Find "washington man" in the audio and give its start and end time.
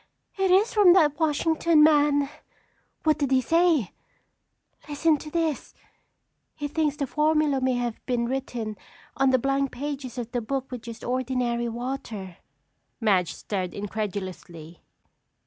1.19-2.27